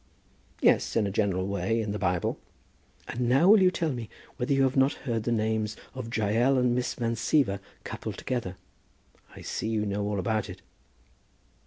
[0.61, 2.39] "Yes; in a general way, in the Bible."
[3.07, 6.57] "And now will you tell me whether you have not heard the names of Jael
[6.57, 8.57] and Miss Van Siever coupled together?
[9.35, 10.63] I see you know all about it."